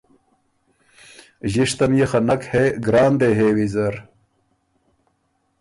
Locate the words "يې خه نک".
1.99-2.41